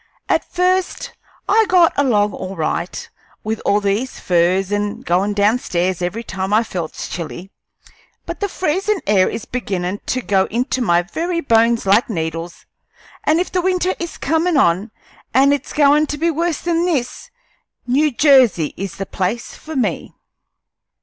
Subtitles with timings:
[0.27, 1.13] "At first
[1.47, 3.07] I got along all right,
[3.43, 7.51] with all these furs, and goin' down stairs every time I felt chilly,
[8.25, 12.65] but the freezin' air is beginnin' to go into my very bones like needles;
[13.25, 14.89] and if winter is comin' on,
[15.35, 17.29] and it's goin' to be worse than this,
[17.85, 20.15] New Jersey is the place for me.